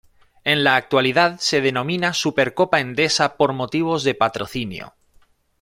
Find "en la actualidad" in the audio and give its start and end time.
0.43-1.37